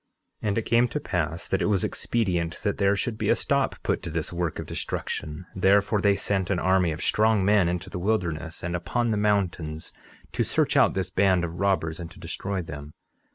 [0.41, 3.35] 11:28 And it came to pass that it was expedient that there should be a
[3.35, 7.69] stop put to this work of destruction; therefore they sent an army of strong men
[7.69, 9.93] into the wilderness and upon the mountains
[10.31, 12.95] to search out this band of robbers, and to destroy them.